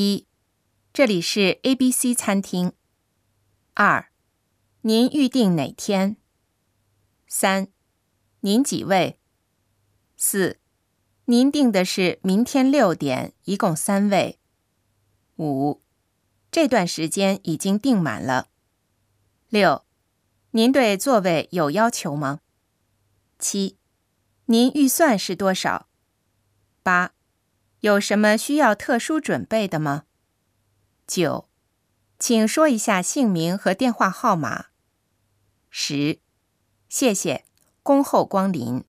[0.00, 0.26] 一，
[0.94, 2.72] 这里是 A B C 餐厅。
[3.74, 4.10] 二，
[4.80, 6.16] 您预定哪天？
[7.26, 7.68] 三，
[8.40, 9.20] 您几位？
[10.16, 10.58] 四，
[11.26, 14.38] 您定的是明天六点，一共三位。
[15.36, 15.82] 五，
[16.50, 18.48] 这段时间已经订满了。
[19.50, 19.84] 六，
[20.52, 22.40] 您对座位有要求吗？
[23.38, 23.76] 七，
[24.46, 25.90] 您预算是多少？
[26.82, 27.12] 八，
[27.80, 30.04] 有什么需要特殊准备的吗？
[31.06, 31.48] 九，
[32.18, 34.66] 请说一下姓名和电话号码。
[35.70, 36.20] 十，
[36.88, 37.44] 谢谢，
[37.82, 38.84] 恭候光临。